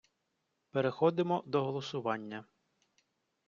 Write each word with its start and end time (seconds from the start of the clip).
Переходимо 0.71 1.43
до 1.45 1.63
голосування. 1.63 2.45